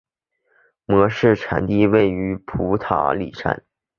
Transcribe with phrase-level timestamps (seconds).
[0.85, 3.63] 模式产地位于普塔里山。